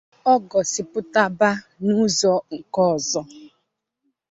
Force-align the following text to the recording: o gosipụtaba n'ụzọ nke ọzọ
o 0.31 0.35
gosipụtaba 0.49 1.49
n'ụzọ 1.85 2.33
nke 2.55 2.81
ọzọ 2.93 3.21